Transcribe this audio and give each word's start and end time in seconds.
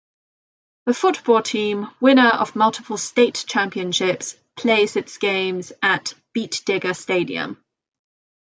The 0.87 0.95
football 0.95 1.43
team, 1.43 1.85
winner 1.99 2.29
of 2.29 2.55
multiple 2.55 2.97
state 2.97 3.45
championships, 3.47 4.35
plays 4.57 4.95
its 4.95 5.19
games 5.19 5.73
at 5.83 6.15
Beetdigger 6.35 6.95
Stadium. 6.99 7.63